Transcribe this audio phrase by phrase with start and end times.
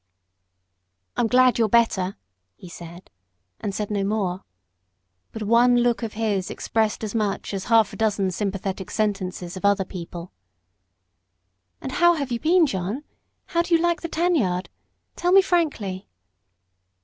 [1.15, 2.17] "I'm glad you're better,"
[2.55, 3.11] he said,
[3.59, 4.43] and said no more.
[5.31, 9.63] But one look of his expressed as much as half a dozen sympathetic sentences of
[9.63, 10.31] other people.
[11.81, 13.03] "And how have you been, John?
[13.49, 14.69] How do you like the tan yard?
[15.15, 16.09] Tell me frankly."